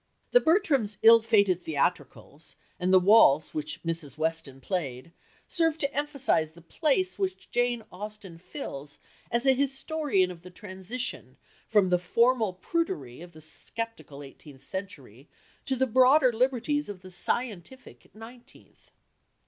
The 0.31 0.41
Bertrams' 0.41 0.97
ill 1.03 1.21
fated 1.21 1.63
theatricals, 1.63 2.55
and 2.79 2.91
the 2.91 2.97
waltz 2.99 3.53
which 3.53 3.83
Mrs. 3.83 4.17
Weston 4.17 4.59
played, 4.59 5.11
serve 5.47 5.77
to 5.77 5.93
emphasize 5.93 6.53
the 6.53 6.61
place 6.63 7.19
which 7.19 7.51
Jane 7.51 7.83
Austen 7.91 8.39
fills 8.39 8.97
as 9.29 9.45
an 9.45 9.57
historian 9.57 10.31
of 10.31 10.41
the 10.41 10.49
transition 10.49 11.37
from 11.67 11.89
the 11.89 11.99
formal 11.99 12.53
prudery 12.53 13.21
of 13.21 13.33
the 13.33 13.41
sceptical 13.41 14.23
eighteenth 14.23 14.63
century 14.63 15.29
to 15.67 15.75
the 15.75 15.85
broader 15.85 16.33
liberties 16.33 16.89
of 16.89 17.03
the 17.03 17.11
scientific 17.11 18.09
nineteenth. 18.15 18.89